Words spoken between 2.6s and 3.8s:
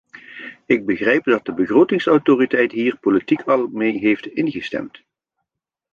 hier politiek al